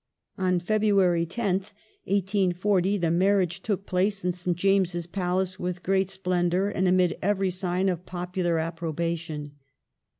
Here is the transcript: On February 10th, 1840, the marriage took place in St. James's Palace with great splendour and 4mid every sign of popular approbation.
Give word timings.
On 0.39 0.59
February 0.59 1.27
10th, 1.27 1.73
1840, 2.05 2.97
the 2.97 3.11
marriage 3.11 3.61
took 3.61 3.85
place 3.85 4.25
in 4.25 4.31
St. 4.31 4.57
James's 4.57 5.05
Palace 5.05 5.59
with 5.59 5.83
great 5.83 6.09
splendour 6.09 6.69
and 6.69 6.87
4mid 6.87 7.19
every 7.21 7.51
sign 7.51 7.87
of 7.87 8.07
popular 8.07 8.57
approbation. 8.57 9.51